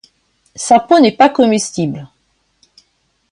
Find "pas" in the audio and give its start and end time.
1.11-1.29